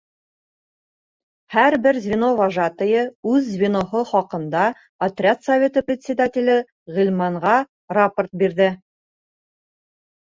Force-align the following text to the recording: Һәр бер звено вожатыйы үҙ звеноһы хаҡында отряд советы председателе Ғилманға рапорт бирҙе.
Һәр 1.55 1.75
бер 1.81 1.97
звено 2.05 2.29
вожатыйы 2.39 3.03
үҙ 3.31 3.49
звеноһы 3.57 4.01
хаҡында 4.13 4.63
отряд 5.07 5.43
советы 5.49 5.83
председателе 5.91 6.55
Ғилманға 6.97 7.53
рапорт 7.99 8.33
бирҙе. 8.43 8.71